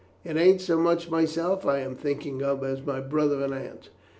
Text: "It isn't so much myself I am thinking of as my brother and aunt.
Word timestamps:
"It 0.23 0.35
isn't 0.35 0.61
so 0.61 0.79
much 0.79 1.11
myself 1.11 1.63
I 1.63 1.77
am 1.81 1.93
thinking 1.95 2.41
of 2.41 2.63
as 2.63 2.83
my 2.83 2.99
brother 2.99 3.43
and 3.43 3.53
aunt. 3.53 3.91